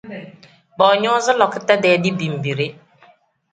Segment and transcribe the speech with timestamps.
[0.81, 2.69] Boonyoozi lakuta-dee dibimbide.